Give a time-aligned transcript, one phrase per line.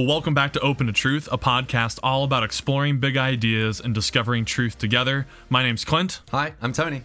[0.00, 3.94] Well, welcome back to Open to Truth, a podcast all about exploring big ideas and
[3.94, 5.26] discovering truth together.
[5.50, 6.22] My name's Clint.
[6.30, 7.02] Hi, I'm Tony.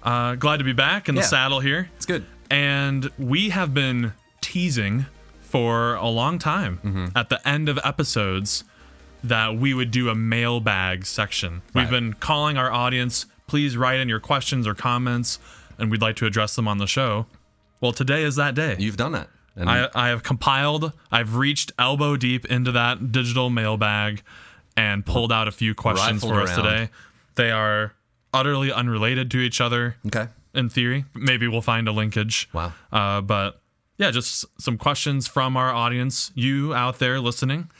[0.00, 1.26] Uh, glad to be back in the Yeah.
[1.26, 1.90] saddle here.
[1.96, 2.24] It's good.
[2.48, 5.06] And we have been teasing
[5.40, 7.06] for a long time Mm-hmm.
[7.16, 8.62] at the end of episodes
[9.24, 11.62] that we would do a mailbag section.
[11.74, 11.90] We've Right.
[11.90, 15.40] been calling our audience, please write in your questions or comments,
[15.80, 17.26] and we'd like to address them on the show.
[17.80, 18.76] Well, today is that day.
[18.78, 19.30] You've done that.
[19.56, 24.22] And I, I have compiled, I've reached elbow deep into that digital mailbag
[24.76, 26.64] and pulled out a few questions for us around.
[26.64, 26.90] today.
[27.36, 27.94] They are
[28.32, 30.28] utterly unrelated to each other okay.
[30.54, 31.04] in theory.
[31.14, 32.48] Maybe we'll find a linkage.
[32.52, 32.72] Wow.
[32.92, 33.60] Uh, but
[33.96, 37.70] yeah, just some questions from our audience, you out there listening.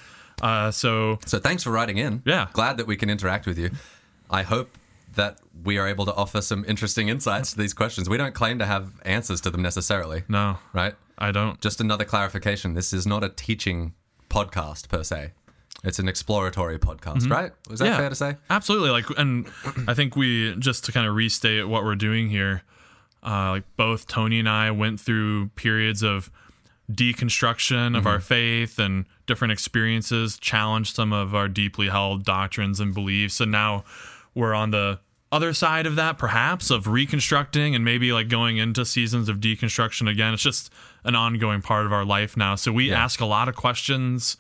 [0.41, 2.23] Uh, so So thanks for writing in.
[2.25, 2.49] Yeah.
[2.53, 3.71] Glad that we can interact with you.
[4.31, 4.79] I hope
[5.15, 8.09] that we are able to offer some interesting insights to these questions.
[8.09, 10.95] We don't claim to have answers to them necessarily, no, right?
[11.19, 11.61] I don't.
[11.61, 12.75] Just another clarification.
[12.75, 13.95] This is not a teaching
[14.29, 15.33] podcast per se.
[15.85, 17.53] It's an exploratory podcast, right?
[17.71, 17.93] Is that Mm-hmm.
[17.93, 17.99] Yeah.
[17.99, 18.37] fair to say?
[18.51, 18.91] Absolutely.
[18.91, 19.47] Like, and
[19.87, 22.63] I think we just to kind of restate what we're doing here.
[23.23, 26.31] Uh, like both Tony and I went through periods of
[26.91, 32.93] deconstruction of our faith and different experiences, challenged some of our deeply held doctrines and
[32.95, 33.85] beliefs, and now
[34.35, 34.99] we're on the
[35.35, 40.09] other side of that, perhaps of reconstructing and maybe like going into seasons of deconstruction
[40.09, 40.33] again.
[40.33, 42.55] It's just an ongoing part of our life now.
[42.55, 44.37] So we ask a lot of questions.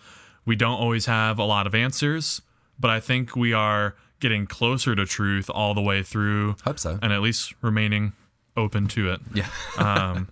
[0.47, 2.42] We don't always have a lot of answers,
[2.78, 6.97] but I think we are getting closer to truth all the way through Hope so.
[7.03, 8.12] and at least remaining
[8.56, 9.20] open to it.
[9.34, 9.48] Yeah.
[9.78, 10.28] Um,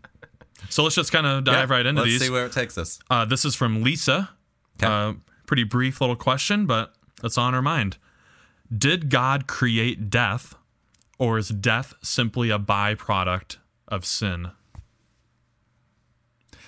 [0.71, 2.15] so let's just kind of dive right into these.
[2.15, 3.01] Let's see where it takes us.
[3.11, 4.31] Uh, this is from Lisa.
[4.77, 4.87] Okay.
[4.87, 7.99] Uh, pretty brief little question, but it's on her mind.
[8.77, 10.55] Did God create death,
[11.19, 13.56] or is death simply a byproduct
[13.89, 14.51] of sin?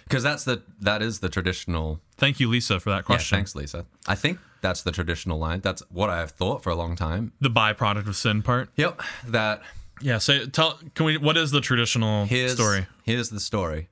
[0.05, 3.36] Because that's the that is the traditional Thank you, Lisa, for that Yeah, question.
[3.38, 3.87] thanks, Lisa.
[4.06, 5.60] I think that's the traditional line.
[5.60, 7.32] That's what I have thought for a long time.
[7.41, 8.71] The byproduct of sin part.
[8.76, 9.00] Yep.
[9.26, 9.62] That
[10.00, 10.19] Yeah.
[10.19, 10.78] Say, tell.
[10.94, 11.16] Can we?
[11.16, 12.86] What is the traditional here's story?
[13.04, 13.88] Here's the story.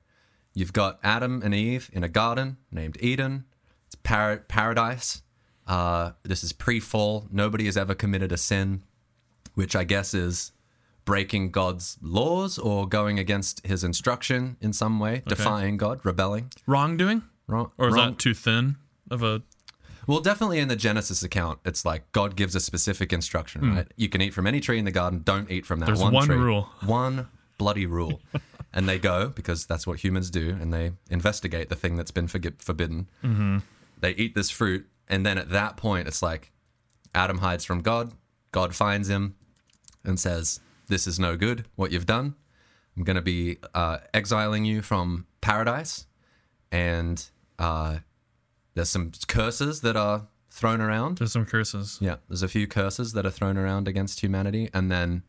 [0.53, 3.45] You've got Adam and Eve in a garden named Eden.
[3.87, 5.23] It's par- paradise.
[5.67, 7.27] Uh, this is pre-fall.
[7.31, 8.83] Nobody has ever committed a sin,
[9.55, 10.51] which I guess is
[11.05, 16.51] breaking God's laws or going against His instruction in some way, defying God, rebelling.
[16.65, 17.71] Wrongdoing, Wrong.
[17.77, 18.11] or is wrong.
[18.11, 18.77] that too thin
[19.09, 19.41] of a?
[20.05, 23.87] Well, definitely in the Genesis account, it's like God gives a specific instruction, right?
[23.95, 25.21] You can eat from any tree in the garden.
[25.23, 25.85] Don't eat from that.
[25.85, 26.35] There's one one tree.
[26.35, 26.67] rule.
[26.85, 28.19] One bloody rule.
[28.73, 32.27] and they go because that's what humans do, and they investigate the thing that's been
[32.27, 33.07] forgi- forbidden.
[33.23, 33.59] Mm-hmm.
[33.99, 36.51] They eat this fruit, and then at that point, it's like
[37.13, 38.13] Adam hides from God.
[38.51, 39.35] God finds him
[40.03, 41.65] and says, "This is no good.
[41.75, 42.35] What you've done.
[42.95, 46.05] I'm going to be uh, exiling you from paradise,
[46.71, 47.23] and
[47.57, 47.99] uh,
[48.75, 51.17] there's some curses that are thrown around.
[51.17, 51.97] There's some curses.
[51.99, 55.23] Yeah, there's a few curses that are thrown around against humanity, and then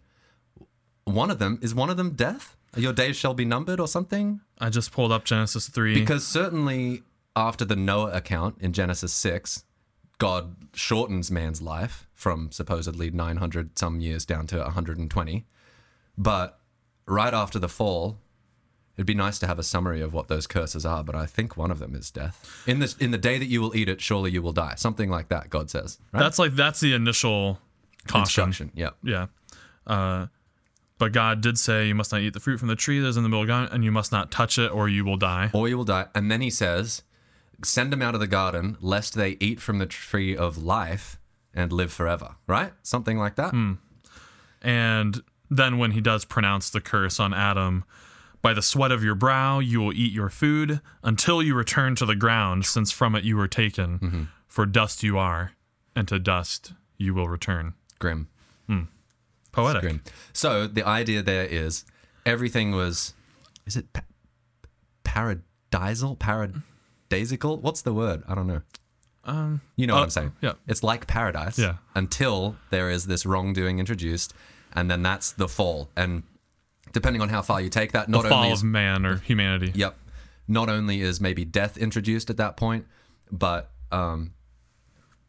[1.04, 2.56] one of them is one of them death.
[2.76, 4.40] Your days shall be numbered, or something.
[4.58, 5.94] I just pulled up Genesis three.
[5.94, 7.02] Because certainly
[7.36, 9.64] after the Noah account in Genesis six,
[10.18, 15.44] God shortens man's life from supposedly 900 some years down to 120.
[16.16, 16.60] But
[17.06, 18.18] right after the fall,
[18.96, 21.02] it'd be nice to have a summary of what those curses are.
[21.02, 22.62] But I think one of them is death.
[22.66, 24.74] In this, in the day that you will eat it, surely you will die.
[24.76, 25.50] Something like that.
[25.50, 25.98] God says.
[26.12, 26.20] Right?
[26.20, 27.58] that's like that's the initial
[28.06, 28.70] caution.
[28.74, 28.90] Yeah.
[29.02, 29.26] Yeah.
[29.86, 30.28] Uh,
[30.98, 33.16] but God did say, You must not eat the fruit from the tree that is
[33.16, 35.16] in the middle of the garden, and you must not touch it, or you will
[35.16, 35.50] die.
[35.52, 36.06] or you will die.
[36.14, 37.02] And then he says,
[37.62, 41.18] send them out of the garden, lest they eat from the tree of life
[41.52, 42.36] and live forever.
[42.46, 42.72] Right?
[42.82, 43.54] Something like that.
[44.62, 47.84] And then when he does pronounce the curse on Adam,
[48.42, 52.06] by the sweat of your brow you will eat your food until you return to
[52.06, 53.98] the ground, since from it you were taken.
[53.98, 54.22] Mm-hmm.
[54.48, 55.52] For dust you are,
[55.94, 57.74] and to dust you will return.
[57.98, 58.28] Grim.
[59.52, 59.82] Poetic.
[59.82, 60.02] Grim.
[60.32, 61.84] So the idea there is
[62.26, 63.14] everything was,
[63.66, 64.02] is it pa-
[65.04, 66.18] paradisal?
[67.10, 67.60] Paradisical?
[67.60, 68.22] What's the word?
[68.28, 68.62] I don't know.
[69.24, 70.32] Um, You know Uh, what I'm saying?
[70.40, 70.52] yeah.
[70.66, 71.76] It's like paradise Yeah.
[71.94, 74.34] until there is this wrongdoing introduced,
[74.72, 75.90] and then that's the fall.
[75.96, 76.24] And
[76.92, 79.16] depending on how far you take that, the not fall only is of man or
[79.18, 79.72] humanity.
[79.74, 79.96] Yep.
[80.46, 82.86] Not only is maybe death introduced at that point,
[83.32, 84.34] but um,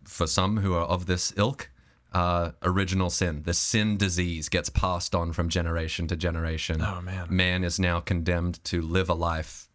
[0.04, 1.70] for some who are of this ilk,
[2.12, 6.82] uh, original sin, the sin disease gets passed on from generation to generation.
[6.82, 7.28] Oh, man.
[7.30, 9.70] Man is now condemned to live a life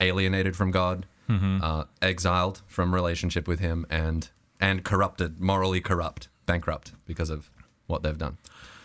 [0.00, 1.58] alienated from God, Mm-hmm.
[1.62, 4.28] uh, exiled from relationship with Him, and
[4.60, 7.50] and corrupted, morally corrupt, bankrupt because of
[7.86, 8.38] what they've done.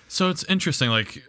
[0.07, 0.89] So it's interesting.
[0.89, 1.23] Like,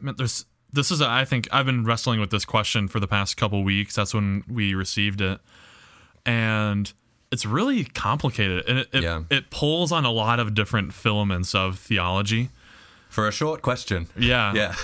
[0.00, 3.36] man, there's this is I think I've been wrestling with this question for the past
[3.36, 3.94] couple weeks.
[3.94, 5.40] That's when we received it,
[6.24, 6.92] and
[7.32, 9.24] it's really complicated and it, it, Yeah.
[9.30, 12.50] it pulls on a lot of different filaments of theology.
[13.08, 14.06] For a short question.
[14.16, 14.52] Yeah.
[14.54, 14.74] Yeah.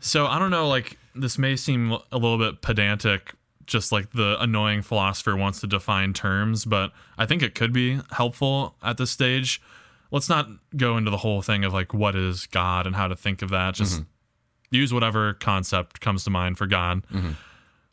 [0.00, 3.32] So I don't know, like this may seem a little bit pedantic,
[3.66, 8.00] just like the annoying philosopher wants to define terms, but I think it could be
[8.10, 9.60] helpful at this stage.
[10.10, 13.16] Let's not go into the whole thing of like what is God and how to
[13.16, 13.74] think of that.
[13.74, 14.74] Just mm-hmm.
[14.76, 17.06] use whatever concept comes to mind for God.
[17.08, 17.32] Mm-hmm.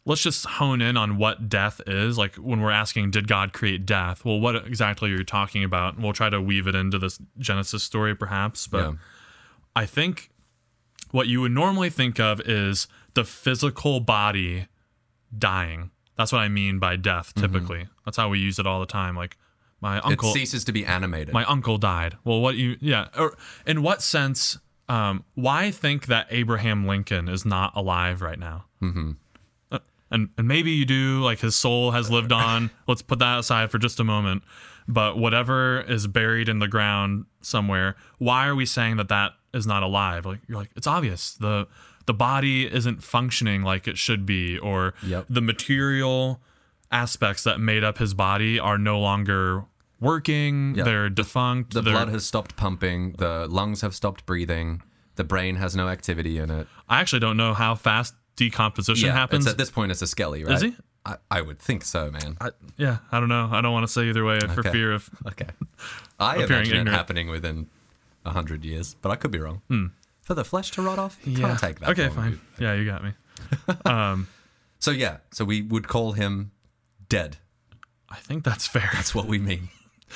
[0.05, 2.17] Let's just hone in on what death is.
[2.17, 4.25] Like when we're asking, did God create death?
[4.25, 5.95] Well, what exactly are you talking about?
[5.95, 8.67] And we'll try to weave it into this Genesis story, perhaps.
[8.67, 8.93] But Yeah.
[9.75, 10.29] I think
[11.11, 14.67] what you would normally think of is the physical body
[15.37, 15.91] dying.
[16.17, 17.87] That's what I mean by death typically.
[18.05, 19.15] That's how we use it all the time.
[19.15, 19.37] Like
[19.81, 21.33] my It uncle ceases to be animated.
[21.33, 22.17] my uncle died.
[22.25, 24.57] Well, what you yeah, or in what sense
[24.89, 28.65] um why think that Abraham Lincoln is not alive right now?
[28.81, 29.15] Mhm.
[30.11, 32.71] And and maybe you do like his soul has lived on.
[32.87, 34.41] Let's put that aside for just a moment.
[34.87, 39.67] But whatever is buried in the ground somewhere, why are we saying that that is
[39.67, 40.25] not alive?
[40.25, 41.35] Like you're like it's obvious.
[41.35, 41.67] The
[42.09, 45.27] the body isn't functioning like it should be or Yep.
[45.29, 46.41] the material
[46.91, 49.65] aspects that made up his body are no longer
[49.99, 50.73] working.
[50.75, 50.85] Yeah.
[50.85, 51.73] They're defunct.
[51.75, 53.13] the they're- blood has stopped pumping.
[53.19, 54.81] The lungs have stopped breathing.
[55.17, 56.65] The brain has no activity in it.
[56.87, 59.45] I actually don't know how fast decomposition happens.
[59.45, 60.55] It's at this point, it's a skelly, right?
[60.55, 60.75] Is he?
[61.05, 62.37] I, I would think so, man.
[62.41, 63.49] I, yeah, I don't know.
[63.51, 64.71] I don't want to say either way for Okay.
[64.71, 65.09] fear of.
[65.27, 65.45] Okay.
[66.19, 66.97] I Appearing imagine it ignorant.
[66.97, 67.67] happening within
[68.25, 69.61] a hundred years, but I could be wrong.
[69.67, 69.87] Hmm.
[70.29, 71.47] For the flesh to rot off, Yeah.
[71.47, 71.89] can't take that.
[71.89, 72.39] okay, long, fine.
[72.59, 73.13] Yeah, you got me.
[73.83, 74.27] Um,
[74.79, 76.51] so yeah, so we would call him
[77.09, 77.37] dead.
[78.09, 78.91] I think that's fair.
[78.93, 79.69] That's what we mean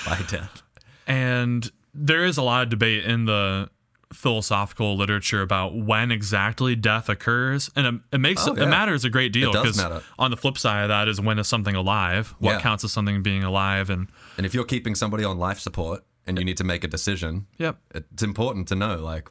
[0.05, 0.61] by death.
[1.07, 3.71] And there is a lot of debate in the
[4.13, 9.09] philosophical literature about when exactly death occurs, and it, it makes Oh, it matters a
[9.09, 9.83] great deal because
[10.19, 12.35] on the flip side of that is when is something alive?
[12.37, 12.61] What Yeah.
[12.61, 13.89] counts as something being alive?
[13.89, 16.87] And And if you're keeping somebody on life support and you need to make a
[16.87, 19.27] decision, yep, it's important to know like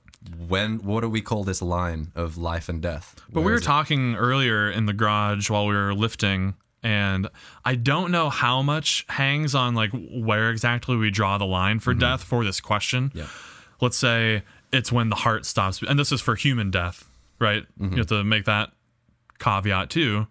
[0.49, 3.17] when what do we call this line of life and death?
[3.33, 7.29] But we were talking earlier in the garage while we were lifting, and
[7.65, 11.95] I don't know how much hangs on like where exactly we draw the line for
[11.95, 13.09] death for this question.
[13.11, 13.19] Mm-hmm.
[13.19, 13.27] Yeah.
[13.81, 14.43] Let's say
[14.73, 17.09] it's when the heart stops, and this is for human death,
[17.39, 17.65] right?
[17.81, 17.93] Mm-hmm.
[17.93, 18.71] You have to make that
[19.39, 20.27] caveat too.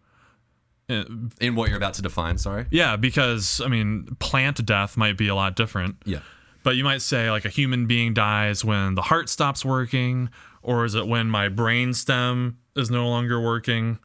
[0.89, 2.65] in what you're about to define, sorry.
[2.71, 5.95] Yeah, because I mean, plant death might be a lot different.
[6.05, 6.19] Yeah.
[6.63, 10.29] But you might say like a human being dies when the heart stops working,
[10.61, 13.99] or is it when my brain stem is no longer working,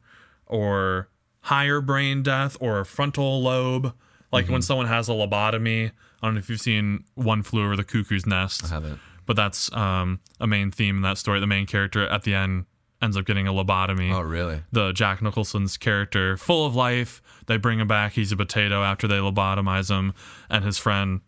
[0.45, 1.09] or
[1.41, 3.93] higher brain death, or a frontal lobe,
[4.31, 5.91] like when someone has a lobotomy.
[6.21, 8.99] I don't know if you've seen One Flew Over the Cuckoo's Nest, I haven't.
[9.25, 11.39] but that's um, a main theme in that story.
[11.39, 12.65] The main character at the end
[13.01, 14.63] ends up getting a lobotomy Oh really?
[14.71, 17.21] the Jack Nicholson's character, full of life.
[17.45, 18.13] They bring him back.
[18.13, 20.13] He's a potato after they lobotomize him,
[20.49, 21.21] and his friend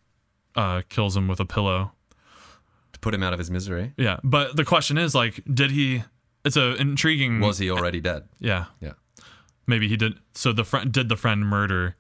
[0.56, 1.92] uh, kills him with a pillow.
[2.94, 3.94] To put him out of his misery.
[3.98, 6.04] Yeah, but the question is, like, did he?
[6.46, 7.40] It's a intriguing.
[7.42, 8.24] Was he already dead?
[8.40, 8.94] yeah, Yeah.
[9.68, 10.14] maybe he did.
[10.34, 11.96] So the friend did the friend murder?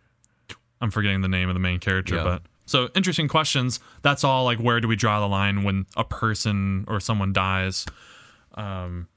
[0.81, 2.23] I'm forgetting the name of the main character, Yeah.
[2.23, 3.79] but so interesting questions.
[4.01, 4.45] That's all.
[4.45, 7.85] Like, where do we draw the line when a person or someone dies?
[8.55, 9.07] Um,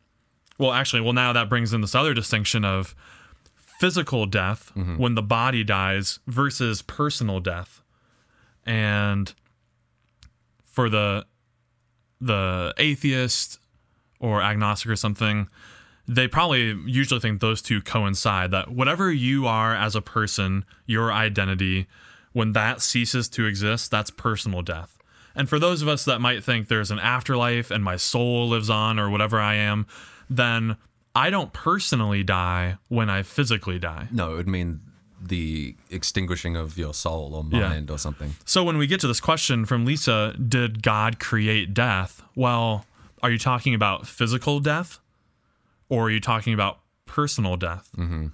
[0.58, 2.94] well, actually, well now that brings in this other distinction of
[3.80, 7.81] physical death when the body dies versus personal death,
[8.66, 9.32] and
[10.64, 11.26] for the
[12.20, 13.58] the atheist
[14.20, 15.48] or agnostic or something,
[16.06, 21.12] they probably usually think those two coincide that whatever you are as a person, your
[21.12, 21.86] identity,
[22.32, 24.98] when that ceases to exist, that's personal death.
[25.34, 28.70] And for those of us that might think there's an afterlife and my soul lives
[28.70, 29.86] on or whatever I am,
[30.28, 30.76] then
[31.14, 34.08] I don't personally die when I physically die.
[34.10, 34.80] No, it would mean
[35.28, 37.68] the extinguishing of your soul or Yeah.
[37.68, 38.34] mind or something.
[38.44, 42.22] So when we get to this question from Lisa, did God create death?
[42.34, 42.84] Well,
[43.22, 44.98] are you talking about physical death
[45.88, 47.88] or are you talking about personal death?
[47.96, 48.28] Mm-hmm.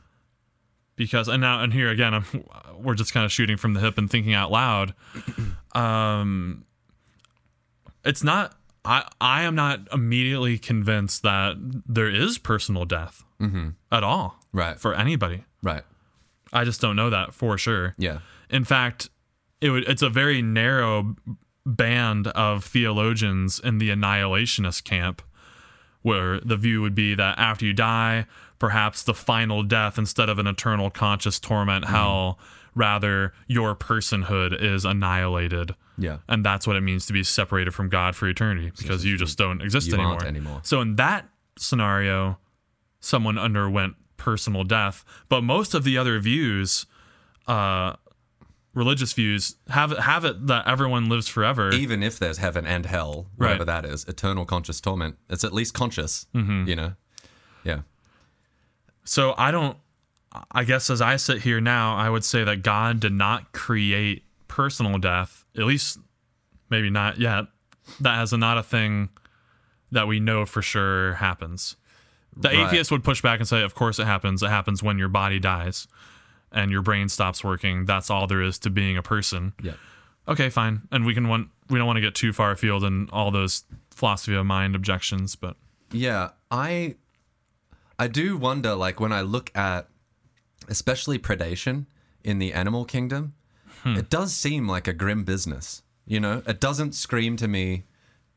[0.97, 2.25] Because and now and here again, I'm,
[2.77, 4.95] we're just kind of shooting from the hip and thinking out loud.
[5.75, 6.65] Um,
[8.05, 8.57] it's not.
[8.85, 13.23] I I am not immediately convinced that there is personal death
[13.93, 14.81] at all Right.
[14.81, 15.45] for anybody.
[15.63, 15.85] Right.
[16.53, 17.95] I just don't know that for sure.
[17.99, 18.21] Yeah.
[18.51, 19.09] In fact,
[19.61, 21.17] it would it's a very narrow
[21.67, 25.23] band of theologians in the annihilationist camp
[26.03, 28.27] where the view would be that after you die,
[28.59, 31.95] perhaps the final death instead of an eternal conscious torment mm-hmm.
[31.95, 32.39] hell,
[32.75, 35.75] rather your personhood is annihilated.
[35.99, 36.19] Yeah.
[36.29, 39.37] And that's what it means to be separated from God for eternity because you just
[39.37, 40.25] don't exist You anymore.
[40.25, 40.61] anymore.
[40.63, 41.29] So in that
[41.59, 42.39] scenario,
[43.01, 46.85] someone underwent personal death, but most of the other views
[47.47, 47.95] uh,
[48.75, 51.71] religious views, have it have it that everyone lives forever.
[51.73, 53.67] Even if there's heaven and hell, whatever Right.
[53.67, 56.27] that is, eternal conscious torment, it's at least conscious.
[56.35, 56.69] Mm-hmm.
[56.69, 56.93] You know?
[57.65, 57.81] Yeah.
[59.05, 59.77] So I don't.
[60.53, 64.25] I guess as I sit here now, I would say that God did not create
[64.47, 65.45] personal death.
[65.57, 65.99] At least,
[66.69, 67.47] maybe not yet.
[68.01, 69.09] That is not a thing
[69.91, 71.77] that we know for sure happens.
[72.41, 72.69] The Right.
[72.69, 74.43] atheist would push back and say, "Of course it happens.
[74.43, 75.89] It happens when your body dies
[76.53, 77.85] and your brain stops working.
[77.85, 79.75] That's all there is to being a person." Yeah.
[80.29, 80.83] Okay, fine.
[80.93, 83.65] And we can want we don't want to get too far afield in all those
[83.91, 85.57] philosophy of mind objections, but
[85.91, 86.95] Yeah, I
[87.99, 89.89] I do wonder like when I look at
[90.69, 91.87] especially predation
[92.23, 93.35] in the animal kingdom,
[93.83, 93.97] hmm.
[93.97, 95.83] it does seem like a grim business.
[96.07, 97.85] You know, it doesn't scream to me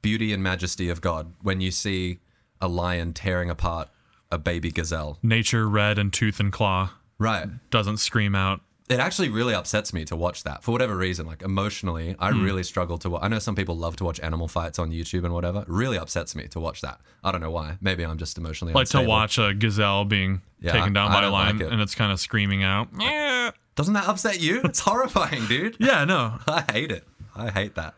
[0.02, 2.20] beauty and majesty of God when you see
[2.62, 3.90] a lion tearing apart
[4.32, 5.18] a baby gazelle.
[5.22, 7.48] nature red and tooth and claw Right.
[7.70, 11.26] doesn't scream out It actually really upsets me to watch that for whatever reason.
[11.26, 12.44] Like emotionally, I Hmm.
[12.44, 13.10] really struggle to.
[13.12, 15.60] wa- I know some people love to watch animal fights on YouTube and whatever.
[15.62, 17.00] It really upsets me to watch that.
[17.24, 17.78] I don't know why.
[17.80, 21.24] Maybe I'm just emotionally like to watch a gazelle being Yeah, taken down I by
[21.28, 21.72] a lion like it.
[21.72, 22.90] and it's kind of screaming out.
[23.00, 23.52] Yeah.
[23.76, 24.60] Doesn't that upset you?
[24.66, 25.78] It's horrifying, dude.
[25.80, 26.40] Yeah, no.
[26.48, 27.08] I hate it.
[27.34, 27.94] I hate that.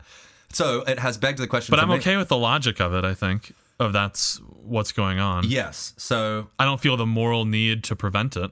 [0.52, 1.74] So it has begged the question.
[1.74, 5.20] But I'm me- okay with the logic of it, I think, of that's what's going
[5.20, 5.46] on.
[5.48, 5.94] Yes.
[5.98, 8.52] So I don't feel the moral need to prevent it.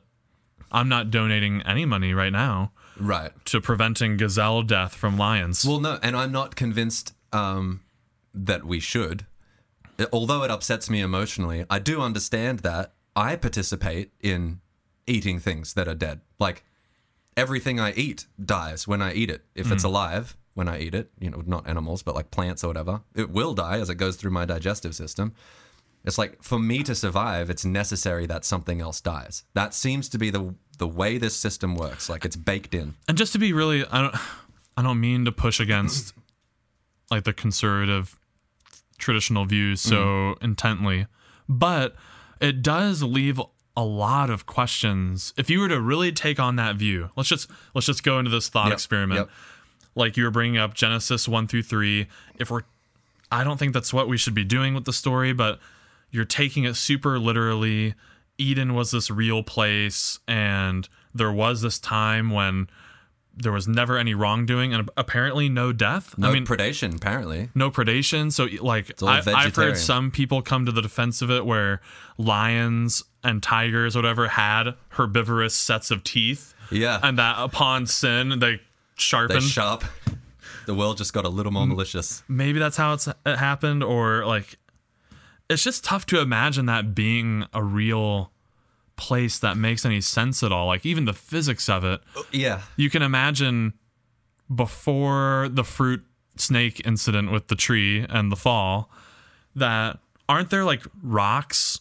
[0.72, 3.32] I'm not donating any money right now right.
[3.46, 5.66] to preventing gazelle death from lions.
[5.66, 7.82] Well, no, and I'm not convinced um,
[8.34, 9.26] that we should.
[10.00, 14.62] Uh, Although it upsets me emotionally, I do understand that I participate in
[15.08, 16.22] eating things that are dead.
[16.40, 16.64] Like
[17.36, 19.44] everything I eat dies when I eat it.
[19.56, 22.68] If it's alive when I eat it, you know, not animals, but like plants or
[22.68, 25.34] whatever, it will die as it goes through my digestive system.
[26.04, 29.44] It's like for me to survive, it's necessary that something else dies.
[29.54, 32.10] That seems to be the the way this system works.
[32.10, 32.96] Like it's baked in.
[33.08, 34.16] and just to be really I don't
[34.78, 36.14] I don't mean to push against
[37.12, 38.18] like the conservative
[38.98, 40.44] traditional views so mm-hmm.
[40.46, 41.08] intently,
[41.48, 41.96] but
[42.40, 43.40] it does leave
[43.78, 45.34] a lot of questions.
[45.38, 48.32] If you were to really take on that view, let's just let's just go into
[48.32, 49.20] this thought Yep, experiment.
[49.20, 49.30] yep.
[49.94, 52.08] Like you were bringing up Genesis 1 through 3,
[52.40, 52.62] if we're
[53.32, 55.60] I don't think that's what we should be doing with the story, but
[56.12, 57.96] you're taking it super literally.
[58.38, 62.68] Eden was this real place, and there was this time when
[63.34, 66.18] there was never any wrongdoing and apparently no death.
[66.18, 67.50] No I mean, predation, apparently.
[67.56, 68.32] no predation.
[68.32, 71.80] So, like, I, I've heard some people come to the defense of it where
[72.32, 77.00] lions and tigers, whatever, had herbivorous sets of teeth, Yeah.
[77.04, 78.62] and that upon sin they they
[78.96, 79.44] sharpened.
[79.44, 79.84] sharp.
[80.68, 82.22] The world just got a little more malicious.
[82.28, 84.58] maybe that's how it's, it happened or like
[85.52, 88.32] it's just tough to imagine that being a real
[88.96, 92.62] place that makes any sense at all like even the physics of it oh, Yeah.
[92.78, 93.74] you can imagine
[94.54, 96.04] before the fruit
[96.38, 98.90] snake incident with the tree and the fall
[99.56, 101.80] that aren't there like rocks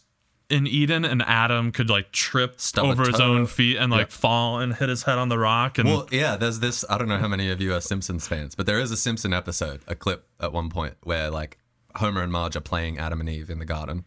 [0.49, 4.59] in Eden and Adam could like trip Stub over his own feet and like fall
[4.59, 6.83] and hit his head on the rock and Well, yeah, there's this.
[6.89, 9.31] I don't know how many of you are Simpsons fans, but there is a Simpson
[9.33, 11.57] episode, a clip at one point where like
[11.95, 14.05] Homer and Marge are playing Adam and Eve in the garden,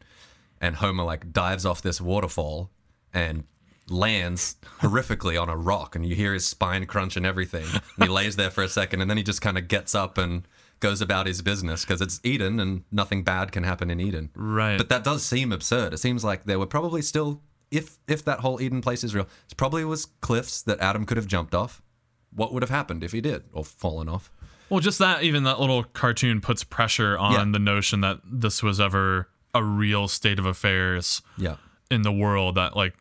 [0.61, 2.71] and Homer like dives off this waterfall
[3.13, 3.45] and
[3.89, 7.67] lands horrifically on a rock, and you hear his spine crunch and everything.
[7.97, 10.19] And he lays there for a second, and then he just kind of gets up
[10.19, 10.47] and
[10.81, 14.31] goes about his business because it's Eden and nothing bad can happen in Eden.
[14.35, 15.95] right But that does seem absurd.
[15.95, 19.29] It seems like there were probably still, if if that whole Eden place is real,
[19.51, 21.83] it probably was cliffs that Adam could have jumped off.
[22.35, 24.31] What would have happened if he did, or fallen off?
[24.71, 27.45] Well, just that, even that little cartoon puts pressure on Yeah.
[27.53, 31.57] the notion that this was ever a real state of affairs Yeah,
[31.91, 32.55] in the world.
[32.57, 32.95] That like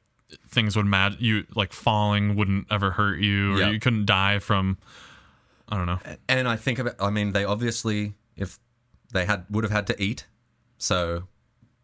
[0.49, 3.69] things would mad you, like falling wouldn't ever hurt you, or Yeah.
[3.69, 4.77] you couldn't die from.
[5.69, 5.99] I don't know.
[6.29, 6.95] and I think about.
[6.99, 8.59] I mean, they obviously, if
[9.11, 10.27] they had, would have had to eat.
[10.77, 11.27] So,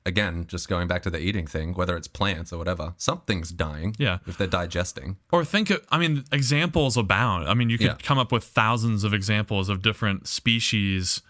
[0.06, 3.96] again, just going back to the eating thing, whether it's plants or whatever, something's dying.
[4.00, 4.20] Yeah.
[4.26, 5.18] if they're digesting.
[5.32, 7.48] Or think of, I mean, examples abound.
[7.48, 7.96] I mean, you could Yeah.
[8.02, 11.22] come up with thousands of examples of different species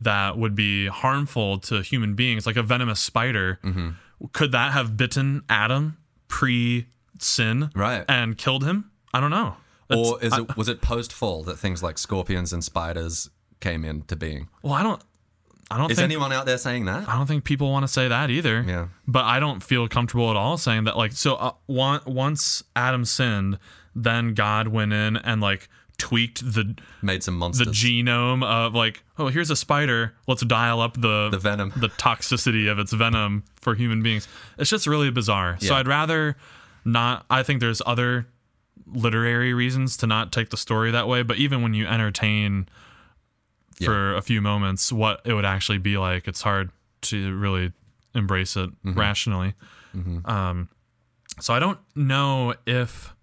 [0.00, 3.58] that would be harmful to human beings, like a venomous spider.
[3.62, 3.90] Mm-hmm.
[4.32, 5.96] Could that have bitten Adam
[6.28, 6.86] pre
[7.18, 8.04] sin Right.
[8.08, 8.90] and killed him?
[9.12, 9.56] I don't know.
[9.90, 14.16] Or is it was it post fall that things like scorpions and spiders came into
[14.16, 14.48] being?
[14.62, 15.00] Well, I don't.
[15.70, 16.04] I don't Is think.
[16.04, 17.08] anyone out there saying that?
[17.08, 18.64] I don't think people want to say that either.
[18.66, 18.88] Yeah.
[19.06, 20.96] But I don't feel comfortable at all saying that.
[20.96, 23.58] Like, so uh, one, once Adam sinned,
[23.94, 27.66] then God went in and like tweaked the Made some monsters.
[27.68, 30.14] the genome of like, oh, here's a spider.
[30.26, 31.72] Let's dial up the The venom.
[31.76, 34.28] the toxicity of its venom for human beings.
[34.58, 35.56] It's just really bizarre.
[35.60, 36.36] So I'd rather
[36.84, 37.24] not.
[37.30, 38.26] I think there's other
[38.92, 41.22] literary reasons to not take the story that way.
[41.22, 42.68] But even when you entertain
[43.86, 46.70] for a few moments what it would actually be like, it's hard
[47.02, 47.72] to really
[48.14, 49.54] embrace it rationally.
[50.24, 50.68] Um,
[51.40, 53.14] so I don't know if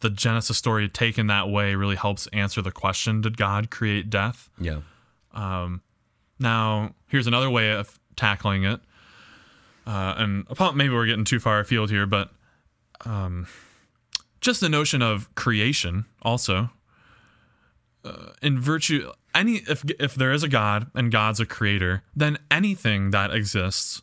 [0.00, 4.48] the Genesis story taken that way really helps answer the question: Did God create death?
[4.58, 4.80] Yeah.
[6.38, 8.80] Now, here's another way of tackling it.
[9.86, 12.30] Uh, and upon, maybe we're getting too far afield here, but
[13.04, 13.46] um,
[14.40, 16.70] just the notion of creation also.
[18.04, 22.38] Uh, in virtue, any if if there is a God and God's a creator, then
[22.50, 24.02] anything that exists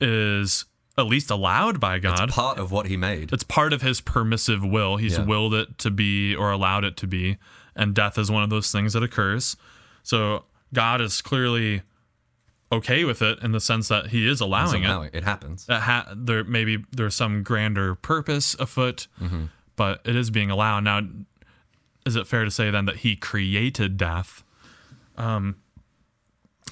[0.00, 0.64] is
[0.98, 2.24] at least allowed by God.
[2.28, 3.32] It's part of what he made.
[3.32, 4.96] It's part of his permissive will.
[4.96, 5.24] He's Yeah.
[5.24, 7.38] willed it to be or allowed it to be.
[7.74, 9.56] And death is one of those things that occurs.
[10.02, 11.82] So God is clearly
[12.70, 15.10] okay with it in the sense that he is allowing it.
[15.14, 15.66] It happens.
[15.66, 19.44] That ha- there maybe there's some grander purpose afoot, Mm-hmm.
[19.76, 20.84] but it is being allowed.
[20.84, 21.00] Now,
[22.06, 24.42] is it fair to say then that he created death?
[25.16, 25.56] Um,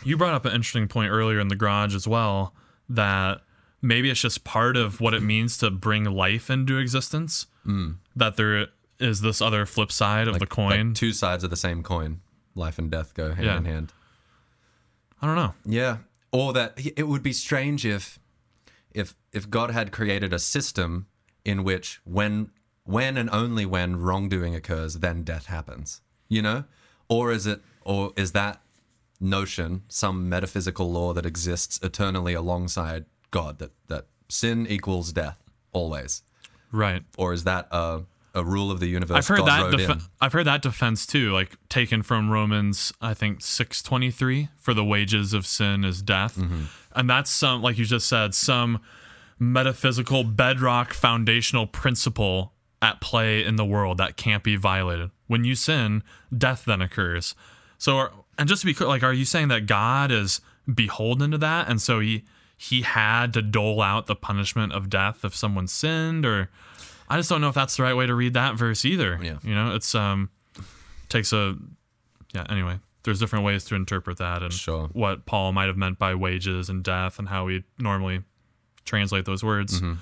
[0.05, 2.55] you brought up an interesting point earlier in the garage as well
[2.89, 3.43] that
[3.83, 7.47] maybe it's just part of what it means to bring life into existence.
[8.17, 8.69] That there
[8.99, 10.89] is this other flip side of the coin.
[10.89, 12.21] Like two sides of the same coin.
[12.57, 13.57] Life and death go hand Yeah.
[13.59, 13.93] in hand.
[15.23, 15.55] I don't know.
[15.65, 15.99] Yeah.
[16.33, 18.19] Or that it would be strange if
[18.93, 21.07] if if God had created a system
[21.45, 22.51] in which when
[22.90, 26.00] when and only when wrongdoing occurs then death happens.
[26.28, 26.64] You know?
[27.09, 28.61] Or is it or is that
[29.20, 35.38] notion some metaphysical law that exists eternally alongside God that that sin equals death
[35.73, 36.23] always?
[36.73, 37.02] Right.
[37.18, 39.76] Or is that a a rule of the universe I've heard God that.
[39.76, 44.49] Def- I've heard that defense too, like taken from Romans, I think six twenty three.
[44.56, 46.62] For the wages of sin is death, Mm-hmm.
[46.94, 48.78] and that's some, like you just said, some
[49.40, 55.11] metaphysical bedrock foundational principle at play in the world that can't be violated.
[55.27, 56.03] When you sin,
[56.37, 57.35] death then occurs.
[57.79, 60.40] So, are- and just to be clear, like, are you saying that God is
[60.73, 62.25] beholden to that, and so he
[62.57, 66.51] he had to dole out the punishment of death if someone sinned, or
[67.09, 69.19] I just don't know if that's the right way to read that verse either.
[69.23, 69.38] Yeah.
[69.43, 70.31] You know, it's um
[71.09, 71.57] takes a
[72.35, 74.88] yeah, anyway, there's different ways to interpret that and Sure.
[74.93, 78.23] what Paul might have meant by wages and death and how we normally
[78.85, 79.81] translate those words.
[79.81, 79.95] Mm-hmm.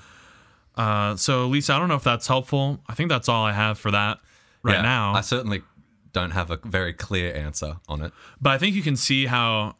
[0.79, 2.79] Uh, so Lisa, I don't know if that's helpful.
[2.87, 4.19] I think that's all I have for that
[4.63, 5.13] right Yeah, now.
[5.13, 5.61] I certainly
[6.13, 8.13] don't have a very clear answer on it.
[8.41, 9.75] But I think you can see how,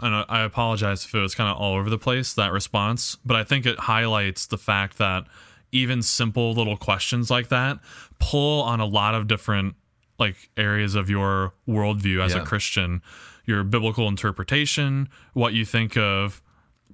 [0.00, 3.16] and I- I apologize if it was kind of all over the place, that response,
[3.24, 5.24] but I think it highlights the fact that
[5.72, 7.80] even simple little questions like that
[8.20, 9.74] pull on a lot of different
[10.18, 12.40] like areas of your worldview as Yeah.
[12.42, 13.02] a Christian,
[13.44, 16.40] your biblical interpretation, what you think of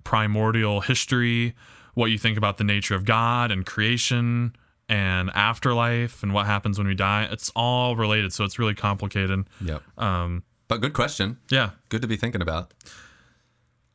[0.05, 1.55] primordial history,
[1.95, 4.55] what you think about the nature of God and creation
[4.89, 7.29] and afterlife and what happens when we die.
[7.31, 9.45] It's all related, so it's really complicated.
[9.65, 9.83] Yep.
[9.99, 11.39] Um, But good question.
[11.51, 11.71] yeah.
[11.89, 12.73] Good to be thinking about.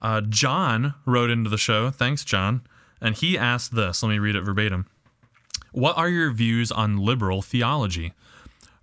[0.02, 1.90] Uh, John wrote into the show.
[1.90, 2.62] Thanks, John.
[3.02, 4.02] And he asked this.
[4.04, 4.86] Let me read it verbatim.
[5.72, 8.14] What are your views on liberal theology?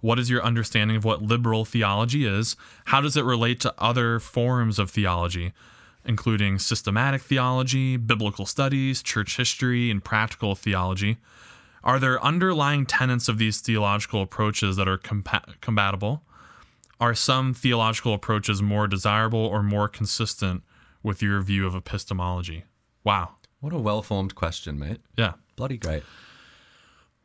[0.00, 2.57] What is your understanding of what liberal theology is?
[2.87, 5.53] How does it relate to other forms of theology,
[6.05, 11.19] including systematic theology, biblical studies, church history, and practical theology?
[11.83, 16.23] Are there underlying tenets of these theological approaches that are compa- compatible?
[17.01, 20.62] Are some theological approaches more desirable or more consistent
[21.03, 22.64] with your view of epistemology?
[23.03, 23.35] Wow.
[23.61, 25.01] What a well formed question, mate.
[25.17, 25.35] Yeah.
[25.57, 26.03] Bloody great.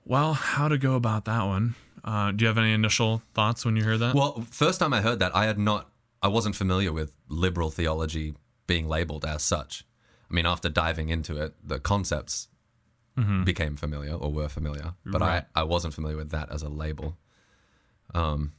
[0.06, 1.76] Well, how to go about that one?
[2.04, 4.15] Uh, do you have any initial thoughts when you heard that?
[4.15, 5.89] Well, first time I heard that, I had not,
[6.22, 8.36] I wasn't familiar with liberal theology
[8.70, 9.84] being labeled as such.
[10.30, 12.48] I mean, after diving into it, the concepts
[13.44, 15.44] became familiar or were familiar, but Right.
[15.54, 17.18] I, I wasn't familiar with that as a label.
[18.14, 18.54] Um,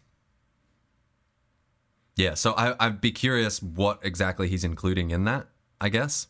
[2.17, 5.47] yeah, so I, I'd be curious what exactly he's including in that,
[5.81, 6.27] I guess.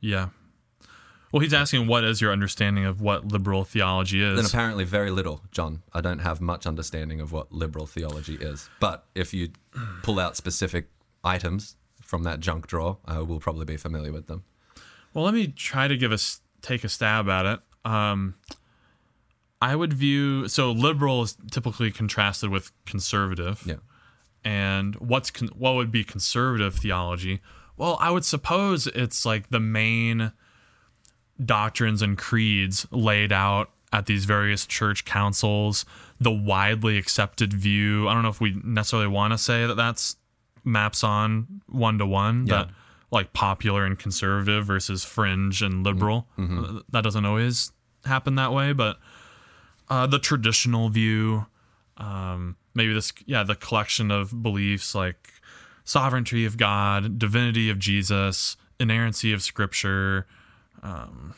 [0.00, 0.28] yeah.
[1.32, 4.38] Well, he's asking what is your understanding of what liberal theology is?
[4.38, 5.82] And apparently very little, John.
[5.92, 8.70] I don't have much understanding of what liberal theology is.
[8.80, 9.50] But if you
[10.02, 10.86] pull out specific
[11.22, 14.44] items from that junk drawer, I will probably be familiar with them.
[15.12, 17.60] Well, let me try to give us take a stab at it.
[17.84, 18.36] Um,
[19.60, 23.62] I would view so liberal is typically contrasted with conservative.
[23.66, 23.76] Yeah.
[24.44, 27.40] And what's con- what would be conservative theology?
[27.76, 30.32] Well, I would suppose it's like the main
[31.44, 35.84] doctrines and creeds laid out at these various church councils,
[36.20, 38.08] the widely accepted view.
[38.08, 40.16] I don't know if we necessarily want to say that that's
[40.66, 42.68] maps on one to one that
[43.10, 46.26] like popular and conservative versus fringe and liberal.
[46.36, 47.70] Uh, That doesn't always
[48.04, 48.98] happen that way, but
[49.88, 51.46] uh, the traditional view,
[51.96, 55.30] um, maybe this, yeah, the collection of beliefs like
[55.84, 60.26] sovereignty of God, divinity of Jesus, inerrancy of Scripture.
[60.82, 61.34] Um,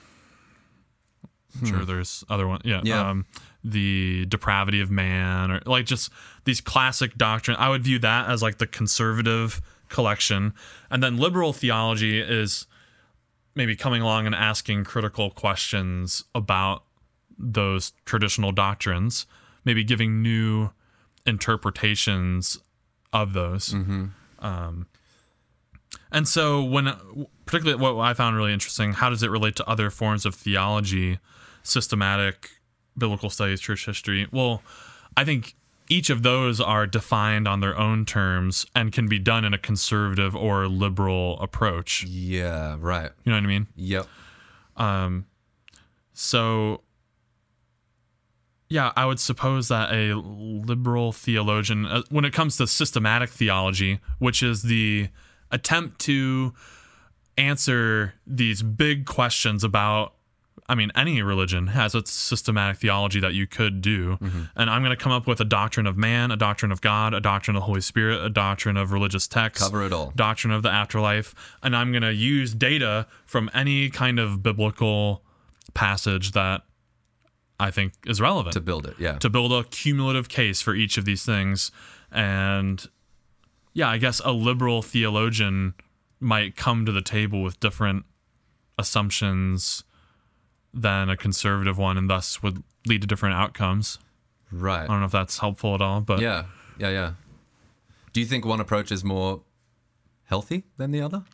[1.61, 2.81] I'm sure there's other one, yeah.
[2.85, 3.11] Yeah.
[3.11, 3.27] Um,
[3.71, 6.11] the depravity of man, or like just
[6.45, 7.57] these classic doctrine.
[7.59, 10.55] I would view that as like the conservative collection,
[10.91, 12.67] and then liberal theology is
[13.55, 16.85] maybe coming along and asking critical questions about
[17.39, 19.27] those traditional doctrines,
[19.65, 20.71] maybe giving new
[21.27, 22.59] interpretations
[23.13, 23.73] of those.
[24.41, 24.87] Um,
[26.11, 29.91] and so, when particularly what I found really interesting, how does it relate to other
[29.91, 31.19] forms of theology,
[31.63, 32.51] systematic
[32.99, 34.27] biblical studies, church history?
[34.31, 34.63] Well,
[35.17, 35.55] I think
[35.89, 39.59] each of those are defined on their own terms and can be done in a
[39.59, 42.05] conservative or liberal approach.
[42.05, 43.11] Yeah, right.
[43.25, 43.67] You know what I mean?
[43.77, 44.07] Yep.
[44.77, 45.27] Um
[46.13, 46.83] so,
[48.69, 54.01] yeah, I would suppose that a liberal theologian, uh, when it comes to systematic theology,
[54.19, 55.11] which is the
[55.53, 56.53] attempt to
[57.39, 60.15] answer these big questions about,
[60.69, 64.17] I mean, any religion has its systematic theology that you could do.
[64.17, 64.43] Mm-hmm.
[64.57, 67.15] And I'm going to come up with a doctrine of man, a doctrine of God,
[67.15, 70.13] a doctrine of the Holy Spirit, a doctrine of religious texts Cover it all.
[70.17, 75.23] doctrine of the afterlife, and I'm going to use data from any kind of biblical
[75.75, 76.63] passage that
[77.61, 78.95] I think is relevant to, build it.
[78.99, 79.19] Yeah.
[79.19, 81.71] To build a cumulative case for each of these things.
[82.13, 82.87] And
[83.75, 85.75] yeah, I guess a liberal theologian
[86.21, 88.05] might come to the table with different
[88.79, 89.85] assumptions
[90.83, 93.99] than a conservative one, and thus would lead to different outcomes.
[94.51, 94.85] right.
[94.85, 96.45] I don't know if that's helpful at all, but Yeah,
[96.79, 97.13] yeah, yeah.
[98.13, 99.43] Do you think one approach is more
[100.25, 101.25] healthy than the other?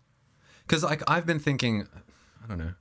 [0.66, 1.87] Because like I've been thinking,
[2.42, 2.74] I don't know.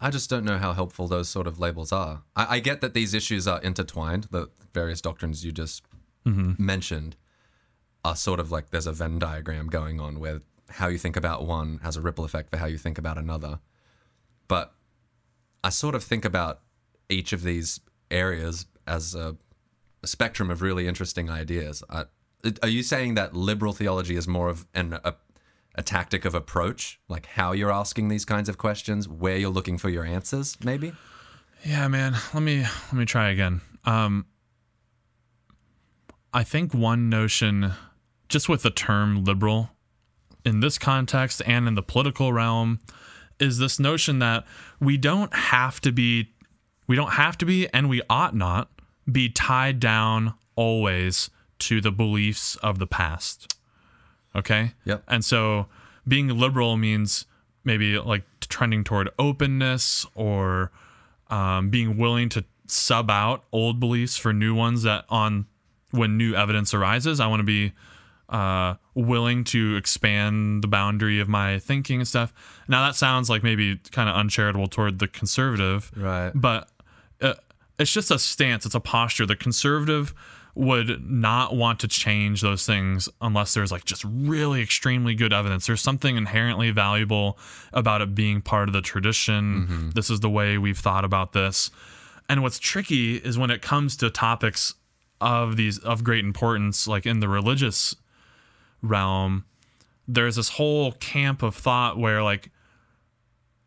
[0.00, 2.22] I just don't know how helpful those sort of labels are.
[2.36, 4.28] I, I get that these issues are intertwined.
[4.30, 5.82] The various doctrines you just
[6.24, 6.52] mm-hmm.
[6.56, 7.16] mentioned
[8.04, 11.46] are sort of like there's a Venn diagram going on where how you think about
[11.46, 13.58] one has a ripple effect for how you think about another.
[14.46, 14.72] But
[15.62, 16.60] I sort of think about
[17.08, 19.36] each of these areas as a,
[20.02, 21.82] a spectrum of really interesting ideas.
[21.88, 22.04] Uh,
[22.62, 25.14] are you saying that liberal theology is more of an a,
[25.74, 29.78] a tactic of approach, like how you're asking these kinds of questions, where you're looking
[29.78, 30.92] for your answers, maybe?
[31.64, 32.16] Yeah, man.
[32.32, 33.60] Let me let me try again.
[33.84, 34.26] Um,
[36.32, 37.72] I think one notion,
[38.28, 39.70] just with the term liberal,
[40.44, 42.80] in this context and in the political realm,
[43.40, 44.44] is this notion that
[44.80, 46.32] we don't have to be,
[46.86, 48.70] we don't have to be, and we ought not
[49.10, 53.56] be tied down always to the beliefs of the past.
[54.34, 54.72] Okay.
[54.84, 55.02] Yep.
[55.08, 55.66] And so
[56.06, 57.26] being liberal means
[57.64, 60.70] maybe like trending toward openness or
[61.28, 65.46] um, being willing to sub out old beliefs for new ones that on
[65.90, 67.72] when new evidence arises, I want to be
[68.28, 72.32] uh, willing to expand the boundary of my thinking and stuff.
[72.68, 76.32] Now that sounds like maybe kind of uncharitable toward the conservative, Right.
[76.34, 76.68] but
[77.20, 77.34] uh,
[77.78, 78.66] it's just a stance.
[78.66, 79.24] It's a posture.
[79.26, 80.14] The conservative
[80.54, 85.66] would not want to change those things unless there's like just really extremely good evidence.
[85.66, 87.38] There's something inherently valuable
[87.72, 89.90] about it being part of the tradition.
[89.94, 91.70] This is the way we've thought about this.
[92.28, 94.74] And what's tricky is when it comes to topics
[95.20, 97.94] of these of great importance, like in the religious
[98.82, 99.44] realm,
[100.06, 102.50] there's this whole camp of thought where like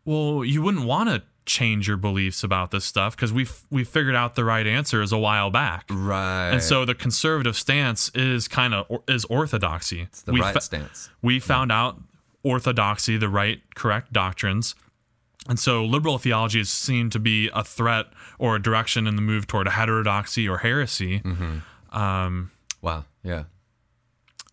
[0.03, 4.15] well, you wouldn't want to change your beliefs about this stuff because we we figured
[4.15, 5.85] out the right answer is a while back.
[5.89, 6.51] Right.
[6.51, 10.01] And so the conservative stance is kind of is orthodoxy.
[10.01, 11.09] it's the we right fa- stance.
[11.21, 11.99] we found out
[12.43, 14.75] orthodoxy, the right, correct doctrines.
[15.49, 19.21] And so liberal theology is seen to be a threat or a direction in the
[19.23, 21.19] move toward heterodoxy or heresy.
[21.19, 21.97] Mm-hmm.
[21.97, 23.05] Um, wow.
[23.23, 23.43] Yeah.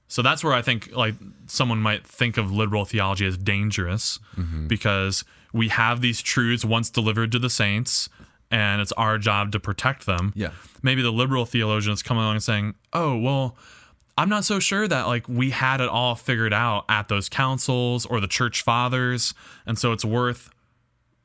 [0.09, 1.15] So that's where I think like
[1.47, 4.67] someone might think of liberal theology as dangerous mm-hmm.
[4.67, 8.09] because we have these truths once delivered to the saints
[8.51, 10.33] and it's our job to protect them.
[10.35, 10.51] Yeah.
[10.83, 13.57] Maybe the liberal theologian is coming along and saying, "Oh, well,
[14.17, 18.07] I'm not so sure that like we had it all figured out at those councils
[18.07, 19.35] or the church fathers,
[19.67, 20.51] and so it's worth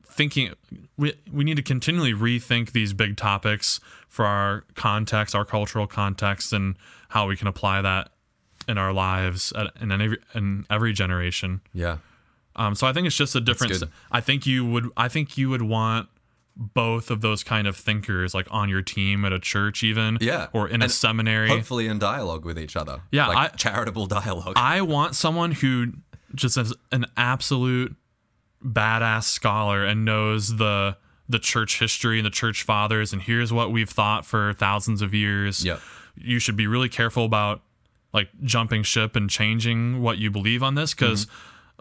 [0.06, 0.52] thinking
[0.96, 6.52] we we need to continually rethink these big topics for our context, our cultural context,
[6.52, 6.76] and
[7.08, 8.10] how we can apply that
[8.68, 11.60] in our lives at, in every in every generation.
[11.72, 11.98] Yeah.
[12.56, 13.82] Um, so I think it's just a difference.
[14.12, 16.08] I think you would I think you would want
[16.56, 20.46] both of those kind of thinkers like on your team at a church even Yeah.
[20.52, 21.48] or in a seminary.
[21.48, 23.00] Hopefully in dialogue with each other.
[23.10, 24.52] Yeah, Like I- charitable dialogue.
[24.56, 25.94] I want someone who
[26.34, 27.96] just is an absolute
[28.64, 30.96] badass scholar and knows the
[31.28, 35.14] the church history and the church fathers, and here's what we've thought for thousands of
[35.14, 35.64] years.
[35.64, 35.80] Yep.
[36.16, 37.62] You should be really careful about
[38.14, 41.04] like jumping ship and changing what you believe on this mm-hmm.
[41.04, 41.26] because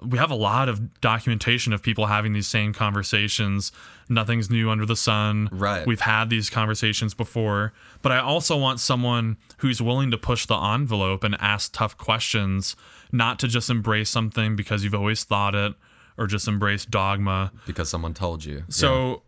[0.01, 3.71] we have a lot of documentation of people having these same conversations.
[4.09, 5.49] Nothing's new under the sun.
[5.51, 5.85] Right.
[5.85, 10.57] We've had these conversations before, but I also want someone who's willing to push the
[10.57, 12.75] envelope and ask tough questions,
[13.11, 15.73] not to just embrace something because you've always thought it
[16.17, 17.51] or just embrace dogma.
[17.65, 18.57] Because someone told you.
[18.57, 19.21] Yeah, So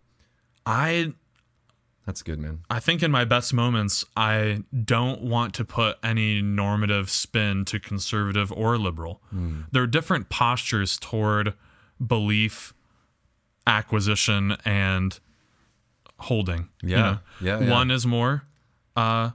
[0.66, 1.14] I
[2.06, 2.60] that's good, man.
[2.70, 7.80] I think in my best moments, I don't want to put any normative spin to
[7.80, 9.22] conservative or liberal.
[9.72, 11.54] There are different postures toward
[12.06, 12.74] belief,
[13.68, 15.20] acquisition, and
[16.20, 16.70] holding.
[16.82, 17.02] you Yeah.
[17.02, 17.20] know?
[17.42, 17.72] Yeah, yeah.
[17.72, 18.44] One is more
[18.96, 19.32] uh,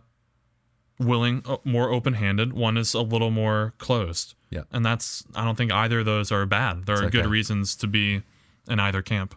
[0.98, 2.52] willing, uh, more open handed.
[2.52, 4.34] One is a little more closed.
[4.50, 4.62] Yeah.
[4.72, 6.86] And that's, I don't think either of those are bad.
[6.86, 7.10] There are okay.
[7.22, 8.22] good reasons to be
[8.68, 9.34] in either camp.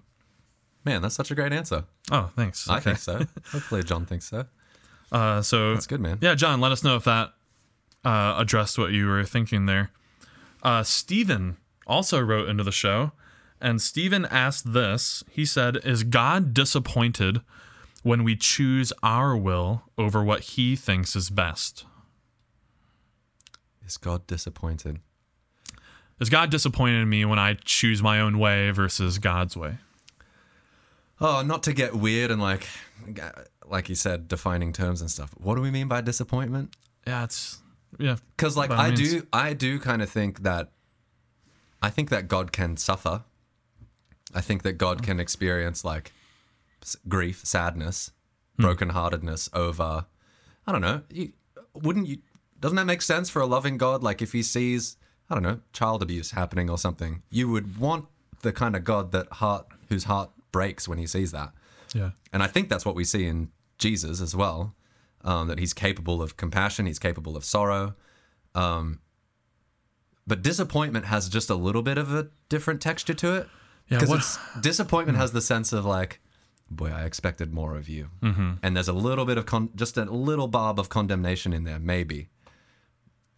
[0.86, 1.86] Man, that's such a great answer.
[2.12, 2.68] Oh, thanks.
[2.70, 2.96] I Okay.
[2.96, 3.18] think so.
[3.52, 4.46] Hopefully, John thinks so.
[5.12, 6.18] Uh, so That's good, man.
[6.22, 7.34] Yeah, John, let us know if that
[8.04, 9.92] uh, addressed what you were thinking there.
[10.62, 13.12] Uh, Stephen also wrote into the show,
[13.62, 15.24] and Stephen asked this.
[15.30, 17.42] He said, Is God disappointed
[18.02, 21.86] when we choose our will over what he thinks is best?
[23.86, 25.00] Is God disappointed?
[26.20, 29.78] Is God disappointed in me when I choose my own way versus God's way?
[31.24, 32.68] Oh, not to get weird and like,
[33.66, 35.32] like you said, defining terms and stuff.
[35.38, 36.76] What do we mean by disappointment?
[37.08, 37.60] Yeah, it's,
[37.98, 38.18] yeah.
[38.36, 39.00] Because like I means.
[39.00, 40.72] do, I do kind of think that,
[41.82, 43.24] I think that God can suffer.
[44.36, 46.12] I think that God can experience like
[47.08, 48.12] grief, sadness,
[48.58, 48.66] hmm.
[48.66, 50.06] brokenheartedness over.
[50.68, 51.04] I don't know.
[51.10, 51.32] You,
[51.74, 52.18] wouldn't you?
[52.60, 54.04] Doesn't that make sense for a loving God?
[54.04, 54.98] Like if he sees,
[55.30, 58.06] I don't know, child abuse happening or something, you would want
[58.42, 61.52] the kind of God that heart, whose heart breaks when he sees that.
[61.94, 62.12] Yeah.
[62.32, 64.74] And I think that's what we see in Jesus as well.
[65.26, 67.96] Um, that he's capable of compassion, he's capable of sorrow.
[68.56, 69.00] Um,
[70.28, 73.48] but disappointment has just a little bit of a different texture to it.
[73.90, 76.20] Yeah, Because what- it's disappointment has the sense of like,
[76.70, 78.10] boy, I expected more of you.
[78.22, 78.54] Mm-hmm.
[78.64, 81.80] And there's a little bit of con- just a little bob of condemnation in there,
[81.80, 82.30] maybe.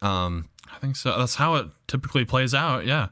[0.02, 1.16] Um, I think so.
[1.18, 2.84] That's how it typically plays out.
[2.86, 3.08] Yeah.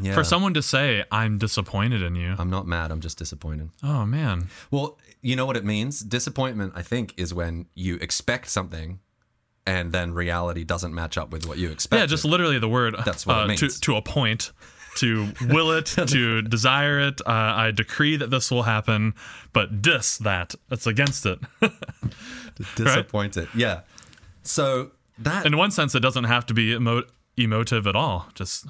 [0.00, 0.14] Yeah.
[0.14, 2.34] For someone to say, I'm disappointed in you.
[2.38, 2.90] I'm not mad.
[2.90, 3.70] I'm just disappointed.
[3.82, 4.48] Oh, man.
[4.70, 6.00] Well, you know what it means?
[6.00, 9.00] Disappointment, I think, is when you expect something
[9.66, 12.00] and then reality doesn't match up with what you expect.
[12.00, 12.94] Yeah, just literally the word.
[13.04, 13.60] That's what it uh, means.
[13.60, 14.52] To, to a point,
[14.96, 17.20] to will it, to desire it.
[17.26, 19.14] Uh, I decree that this will happen,
[19.52, 20.54] but dis that.
[20.68, 21.40] That's against it.
[22.76, 23.48] disappointed.
[23.54, 23.80] Yeah.
[24.42, 27.04] So that In one sense, it doesn't have to be emo-
[27.36, 28.28] emotive at all.
[28.34, 28.66] Just,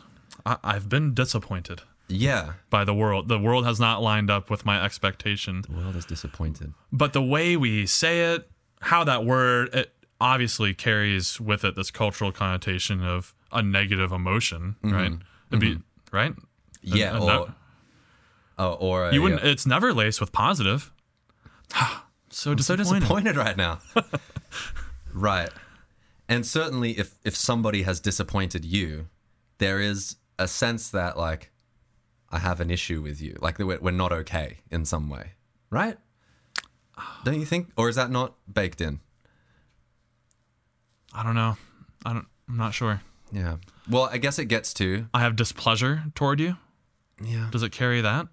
[0.51, 3.29] I- I've been disappointed yeah, by the world.
[3.29, 5.63] The world has not lined up with my expectation.
[5.63, 6.73] the world is disappointed.
[6.93, 11.91] But the way we say it, how that word, it obviously carries with it this
[11.91, 14.95] cultural connotation of a negative emotion, mm-hmm.
[14.95, 15.13] right?
[15.51, 16.17] It'd be mm-hmm.
[16.17, 16.35] right.
[16.83, 17.55] Yeah, a or no-
[18.59, 19.43] oh, or a, You wouldn't.
[19.43, 19.51] yeah.
[19.51, 20.91] It's never laced with positive.
[22.31, 23.01] so I'm so disappointed.
[23.01, 23.81] disappointed right now.
[25.13, 25.51] right.
[26.29, 29.09] And certainly if if somebody has disappointed you,
[29.59, 31.53] there is a sense that like
[32.31, 33.37] I have an issue with you.
[33.41, 35.33] Like we're, we're not okay in some way.
[35.71, 35.97] Right?
[37.25, 37.69] Don't you think?
[37.77, 39.01] Or is that not baked in?
[41.13, 41.57] I don't know.
[42.05, 42.27] I don't.
[42.49, 43.03] I'm not sure.
[43.33, 43.57] Yeah.
[43.89, 46.57] Well, I guess it gets to I have displeasure toward you.
[47.23, 47.49] yeah.
[47.51, 48.27] Does it carry that?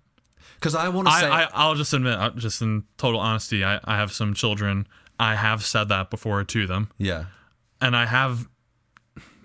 [0.55, 3.63] Because I want to say I, I I'll just admit, uh, just in total honesty,
[3.63, 4.87] I, I have some children.
[5.19, 7.25] I have said that before to them, yeah.
[7.81, 8.47] and I have.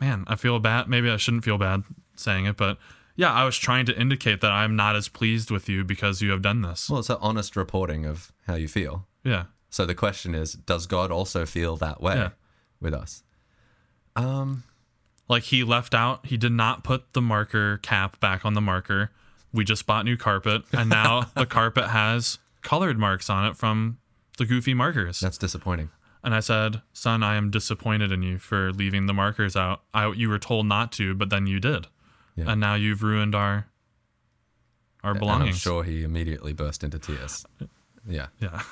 [0.01, 0.89] Man, I feel bad.
[0.89, 2.79] Maybe I shouldn't feel bad saying it, but
[3.17, 6.31] yeah, I was trying to indicate that I'm not as pleased with you because you
[6.31, 6.89] have done this.
[6.89, 9.07] Well, it's an honest reporting of how you feel.
[9.23, 9.45] Yeah.
[9.71, 12.31] So the question is, does God also feel that way Yeah.
[12.81, 13.23] with us?
[14.17, 14.65] Um,
[15.29, 19.11] Like he left out, he did not put the marker cap back on the marker.
[19.53, 23.99] We just bought new carpet, and now the carpet has colored marks on it from
[24.39, 25.21] the goofy markers.
[25.21, 25.91] that's disappointing.
[26.25, 29.83] And I said, "Son, I am disappointed in you for leaving the markers out.
[29.95, 31.87] I, you were told not to, but then you did,
[32.37, 32.47] Yeah.
[32.53, 33.67] and now you've ruined our
[35.05, 35.43] our belongings.
[35.49, 37.45] And I'm sure he immediately burst into tears.
[37.61, 37.67] Uh,
[38.09, 38.63] yeah, Yeah.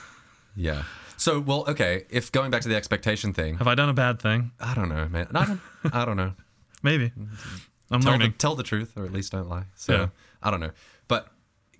[0.56, 0.82] yeah.
[1.16, 2.04] So, well, okay.
[2.08, 4.52] If going back to the expectation thing, Have I done a bad thing?
[4.60, 5.26] I don't know, man.
[5.34, 5.60] I don't.
[5.92, 6.32] I don't know.
[6.82, 7.10] Maybe.
[7.10, 7.60] Mm, mm.
[7.90, 8.34] I'm tell, the, learning.
[8.38, 9.64] tell the truth, or at least don't lie.
[9.74, 10.08] So, Yeah.
[10.42, 10.70] I don't know.
[11.08, 11.28] But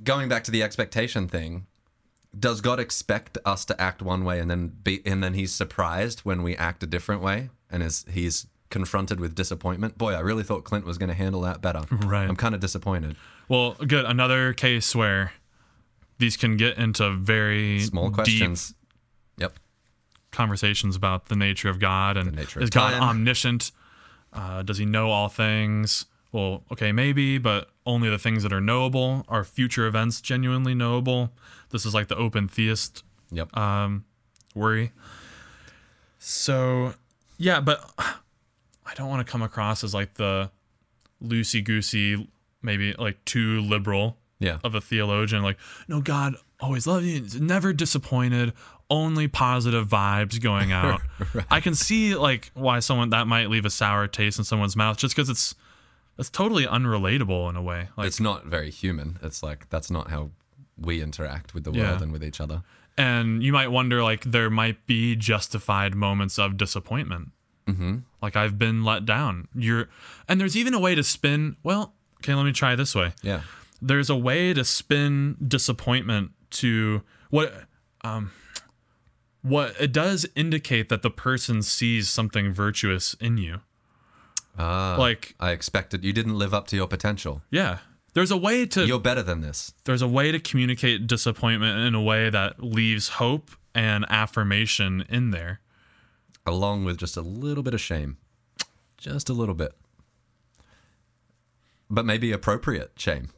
[0.03, 1.67] going back to the expectation thing,
[2.39, 6.21] does God expect us to act one way and then be, and then He's surprised
[6.21, 9.99] when we act a different way, and is He's confronted with disappointment?
[9.99, 11.83] Boy, I really thought Clint was going to handle that better.
[11.91, 12.29] Right.
[12.29, 13.17] I'm kind of disappointed.
[13.49, 14.05] Well, good.
[14.05, 15.33] Another case where
[16.19, 18.75] these can get into very Small questions.
[19.39, 19.59] Yep.
[20.33, 23.03] conversations about the nature of God and The nature of is God time.
[23.03, 23.73] omniscient?
[24.33, 26.07] Uh, does he know all things?
[26.31, 29.25] Well, okay, maybe, but only the things that are knowable.
[29.29, 31.33] Are future events genuinely knowable?
[31.71, 33.03] This is like the open theist
[33.33, 33.57] Yep.
[33.57, 34.05] um,
[34.55, 34.93] worry.
[36.19, 36.95] So,
[37.39, 37.91] yeah, but
[38.91, 40.51] I don't want to come across as like the
[41.23, 42.29] loosey goosey,
[42.63, 44.59] maybe like too liberal yeah.
[44.65, 45.43] of a theologian.
[45.43, 48.53] Like, no, God always loved you, never disappointed,
[48.91, 51.01] only positive vibes going out.
[51.51, 54.97] I can see like why someone that might leave a sour taste in someone's mouth
[54.97, 55.55] just because it's
[56.19, 57.89] it's totally unrelatable in a way.
[57.97, 59.19] Like, it's not very human.
[59.23, 60.31] It's like that's not how
[60.77, 62.03] we interact with the world Yeah.
[62.03, 62.63] and with each other.
[62.99, 67.29] and you might wonder like there might be justified moments of disappointment
[67.73, 67.97] mm-hmm.
[68.23, 69.89] like i've been let down you're
[70.29, 73.43] and there's even a way to spin well okay let me try this way Yeah.
[73.83, 77.65] there's a way to spin disappointment to what
[78.03, 78.31] um
[79.43, 83.61] what it does indicate that the person sees something virtuous in you
[84.59, 87.43] Ah, like I expected you didn't live up to your potential.
[87.51, 87.79] yeah
[88.13, 89.73] there's a way to You're better than this.
[89.85, 95.31] there's a way to communicate disappointment in a way that leaves hope and affirmation in
[95.31, 95.61] there
[96.47, 98.17] along with just a little bit of shame.
[98.99, 99.73] Just a little bit.
[101.89, 103.31] But maybe appropriate shame.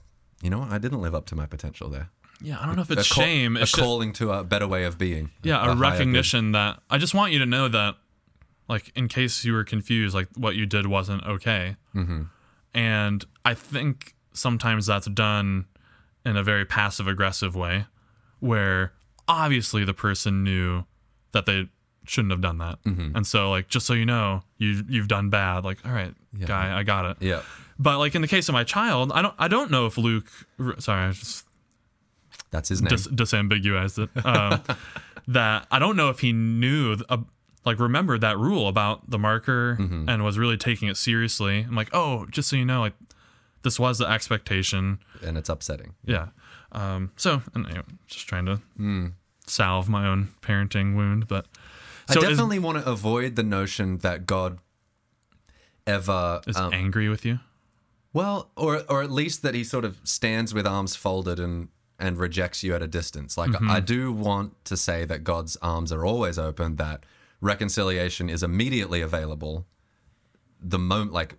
[0.42, 0.72] You know what?
[0.72, 2.10] I didn't live up to my potential there.
[2.40, 3.56] Yeah, I don't know if it's a call- shame.
[3.56, 5.30] A It's just, calling to a better way of being.
[5.42, 5.78] yeah, a good.
[5.80, 7.96] recognition that I just want you to know that,
[8.68, 11.76] like, in case you were confused, like what you did wasn't okay.
[11.94, 12.22] Mm-hmm.
[12.74, 15.66] And I think sometimes that's done
[16.26, 17.86] in a very passive aggressive way,
[18.40, 18.92] where
[19.28, 20.84] obviously the person knew
[21.32, 21.68] that they
[22.04, 23.16] shouldn't have done that, Mm-hmm.
[23.16, 25.64] and so like just so you know, you you've done bad.
[25.64, 26.14] Like, all right,
[26.46, 27.16] guy, I got it.
[27.20, 27.42] Yeah.
[27.78, 30.26] But like in the case of my child, I don't I don't know if Luke.
[30.78, 31.44] Sorry, I just
[32.50, 32.90] That's his name.
[32.90, 34.26] dis- disambiguized it.
[34.26, 34.62] Um,
[35.28, 37.18] that I don't know if he knew, uh,
[37.64, 40.08] like, remembered that rule about the marker Mm-hmm.
[40.08, 41.60] and was really taking it seriously.
[41.60, 42.94] I'm like, oh, just so you know, like,
[43.62, 44.98] this was the expectation.
[45.24, 45.94] and it's upsetting.
[46.04, 46.28] Yeah.
[46.72, 48.60] Um, so, and, you just trying to
[49.46, 51.46] salve my own parenting wound, but
[52.12, 54.58] so I is- definitely want to avoid the notion that God
[55.86, 57.40] ever is, um, angry with you.
[58.12, 62.18] Well, or or at least that he sort of stands with arms folded and and
[62.18, 63.38] rejects you at a distance.
[63.38, 67.04] Like I do want to say that God's arms are always open, that
[67.40, 69.66] reconciliation is immediately available.
[70.60, 71.36] The moment, like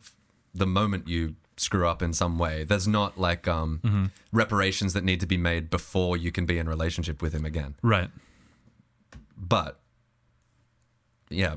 [0.55, 5.19] the moment you screw up in some way, there's not like um, reparations that need
[5.19, 7.75] to be made before you can be in relationship with him again.
[7.81, 8.09] Right.
[9.37, 9.79] But
[11.33, 11.55] yeah,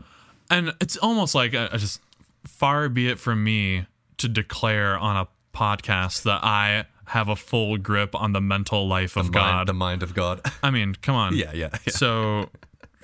[0.51, 2.01] and it's almost like I, I just
[2.45, 3.87] far be it from me
[4.19, 9.17] to declare on a podcast that I have a full grip on the mental life
[9.17, 9.69] of mind- God.
[9.69, 10.41] the mind of God.
[10.63, 11.37] I mean, come on.
[11.37, 11.93] yeah, yeah, yeah.
[11.93, 12.51] So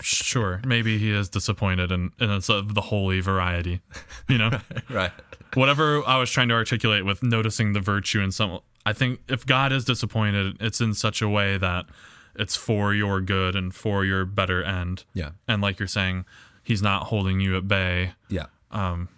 [0.00, 3.80] sure, maybe he is disappointed and and it's of the holy variety.
[4.28, 4.50] You know?
[4.90, 5.12] right.
[5.54, 9.46] Whatever I was trying to articulate with noticing the virtue in some I think if
[9.46, 11.86] God is disappointed, it's in such a way that
[12.34, 15.04] it's for your good and for your better end.
[15.14, 16.24] Yeah, And like you're saying,
[16.62, 18.12] he's not holding you at bay.
[18.28, 19.08] yeah, um,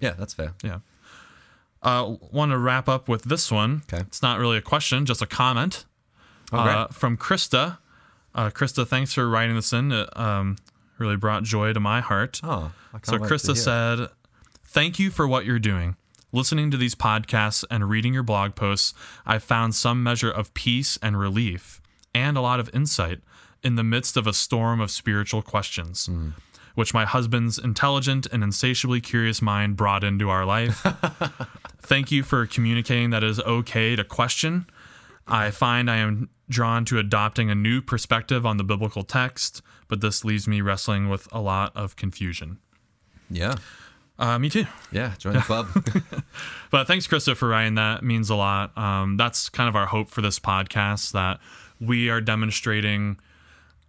[0.00, 0.12] yeah.
[0.12, 0.54] That's fair.
[0.62, 0.78] Yeah.
[1.82, 3.82] Uh, want to wrap up with this one.
[3.92, 4.02] Okay.
[4.02, 5.84] It's not really a question, just a comment
[6.52, 7.78] uh, from Krista.
[8.34, 9.90] Uh, Krista, thanks for writing this in.
[9.90, 10.56] It um,
[10.98, 12.40] really brought joy to my heart.
[12.42, 14.08] Oh, I so Krista said,
[14.64, 15.96] "Thank you for what you're doing.
[16.30, 18.94] Listening to these podcasts and reading your blog posts,
[19.26, 21.82] I've found some measure of peace and relief,
[22.14, 23.20] and a lot of insight
[23.62, 26.08] in the midst of a storm of spiritual questions."
[26.74, 30.80] Which my husband's intelligent and insatiably curious mind brought into our life.
[31.82, 34.66] Thank you for communicating that it is okay to question.
[35.26, 40.00] I find I am drawn to adopting a new perspective on the biblical text, but
[40.00, 42.58] this leaves me wrestling with a lot of confusion.
[43.30, 43.56] Yeah,
[44.18, 44.66] Uh, me too.
[44.92, 45.14] yeah.
[45.18, 45.66] Join the club.
[46.70, 48.02] But thanks, Krista, for writing that.
[48.02, 48.76] Means a lot.
[48.78, 51.38] Um, that's kind of our hope for this podcast that
[51.80, 53.18] we are demonstrating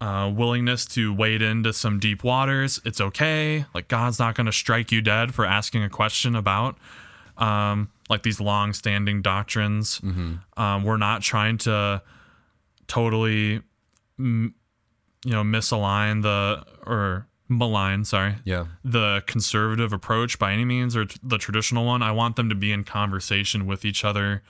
[0.03, 2.81] uh, willingness to wade into some deep waters.
[2.83, 3.65] It's okay.
[3.73, 6.77] Like, God's not going to strike you dead for asking a question about
[7.37, 10.01] um, like these long standing doctrines.
[10.57, 12.01] Um, we're not trying to
[12.87, 13.61] totally,
[14.19, 14.53] mm,
[15.25, 21.05] you know, misalign the or malign, sorry, yeah, the conservative approach by any means or
[21.05, 22.01] t- the traditional one.
[22.03, 24.43] I want them to be in conversation with each other.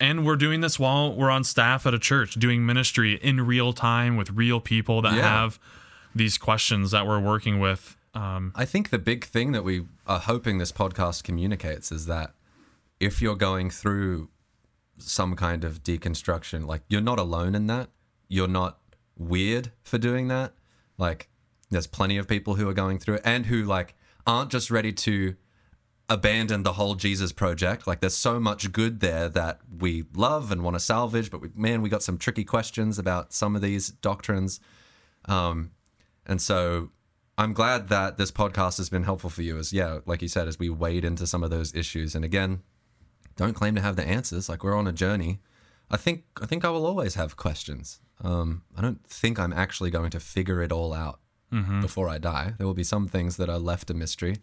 [0.00, 3.72] And we're doing this while we're on staff at a church, doing ministry in real
[3.72, 5.22] time with real people that Yeah.
[5.22, 5.58] have
[6.14, 7.96] these questions that we're working with.
[8.14, 12.34] Um, I think the big thing that we are hoping this podcast communicates is that
[13.00, 14.28] if you're going through
[14.98, 17.90] some kind of deconstruction, like you're not alone in that.
[18.28, 18.78] you're not
[19.16, 20.52] weird for doing that.
[20.98, 21.28] Like,
[21.70, 23.94] there's plenty of people who are going through it and who like
[24.26, 25.36] aren't just ready to
[26.08, 27.86] abandon the whole Jesus project.
[27.86, 31.48] Like, there's so much good there that we love and want to salvage, but we,
[31.54, 34.60] man, we got some tricky questions about some of these doctrines.
[35.26, 35.70] Um,
[36.26, 36.90] and so
[37.36, 40.46] I'm glad that this podcast has been helpful for you as yeah, like you said,
[40.46, 42.14] as we wade into some of those issues.
[42.14, 42.62] And again,
[43.36, 44.48] don't claim to have the answers.
[44.48, 45.40] Like we're on a journey.
[45.90, 48.00] I think I think I will always have questions.
[48.22, 51.20] Um, I don't think I'm actually going to figure it all out
[51.80, 52.54] before I die.
[52.56, 54.36] There will be some things that are left a mystery.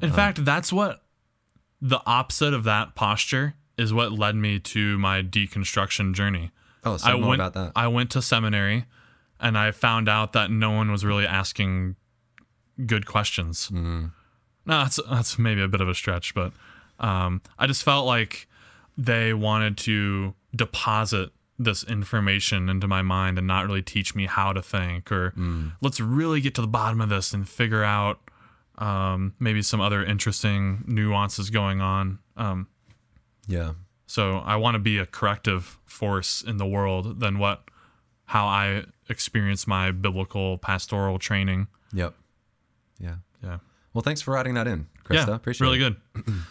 [0.00, 1.02] In fact, that's what
[1.80, 6.50] the opposite of that posture is what led me to my deconstruction journey.
[6.84, 7.72] Oh, say I more went, about that.
[7.74, 8.84] I went to seminary
[9.40, 11.96] and I found out that no one was really asking
[12.86, 13.66] good questions.
[13.68, 14.06] Mm-hmm.
[14.66, 16.52] No, that's that's maybe a bit of a stretch, but
[16.98, 18.48] um, I just felt like
[18.96, 24.52] they wanted to deposit this information into my mind and not really teach me how
[24.52, 25.72] to think or Mm.
[25.80, 28.18] let's really get to the bottom of this and figure out
[28.78, 32.18] um, maybe some other interesting nuances going on.
[32.36, 32.68] Um,
[33.46, 33.72] yeah.
[34.06, 37.62] so I want to be a corrective force in the world than what
[38.26, 41.68] how I experience my biblical pastoral training.
[41.92, 42.14] Yep.
[42.98, 43.16] Yeah.
[43.42, 43.58] Yeah.
[43.92, 45.28] Well, thanks for writing that in, Krista.
[45.28, 45.96] yeah, Appreciate really it.
[46.14, 46.34] Really good.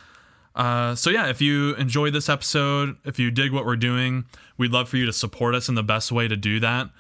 [0.56, 4.24] Uh, so yeah, if you enjoyed this episode, if you dig what we're doing,
[4.56, 5.68] we'd love for you to support us.
[5.68, 6.92] in the best way to do that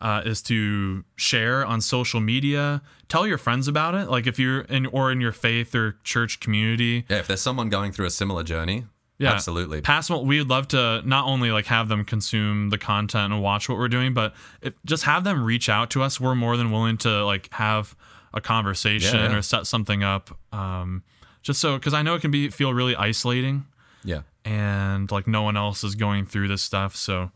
[0.00, 2.82] uh, is to share on social media.
[3.08, 4.08] Tell your friends about it.
[4.08, 7.68] Like if you're in or in your faith or church community, Yeah, if there's someone
[7.68, 8.84] going through a similar journey,
[9.18, 9.82] yeah, absolutely.
[9.82, 10.26] Pass them.
[10.26, 13.76] We would love to not only like have them consume the content and watch what
[13.76, 14.32] we're doing, but
[14.62, 16.18] if, just have them reach out to us.
[16.18, 17.94] We're more than willing to like have
[18.32, 19.36] a conversation Yeah, yeah.
[19.36, 20.30] or set something up.
[20.52, 21.02] Um,
[21.42, 23.66] just so because I know it can be feel really isolating
[24.04, 24.20] Yeah.
[24.44, 26.96] and like no one else is going through this stuff.
[26.96, 27.30] So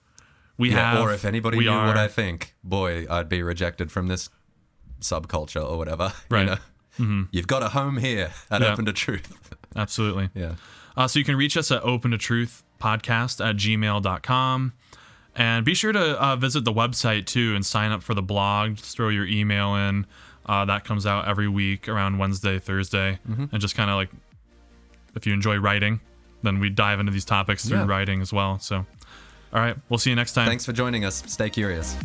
[0.58, 1.00] we Yeah, have.
[1.02, 4.28] or if anybody knew are, what I think, boy, I'd be rejected from this
[5.00, 6.12] subculture or whatever.
[6.30, 6.42] Right.
[6.42, 7.26] You know?
[7.32, 8.72] You've got a home here at Yeah.
[8.72, 9.54] Open to Truth.
[9.76, 10.30] absolutely.
[10.34, 10.54] yeah.
[10.96, 14.72] Uh, so you can reach us at open to truth podcast at gmail.com.
[15.36, 18.76] And be sure to uh, visit the website too and sign up for the blog.
[18.76, 20.06] Just throw your email in.
[20.46, 23.18] Uh, that comes out every week around Wednesday, Thursday.
[23.26, 24.10] And just kind of like,
[25.16, 26.00] if you enjoy writing,
[26.44, 27.86] then we dive into these topics through Yeah.
[27.86, 28.60] writing as well.
[28.60, 28.86] So,
[29.54, 30.48] all right, we'll see you next time.
[30.48, 31.22] Thanks for joining us.
[31.26, 31.96] Stay curious.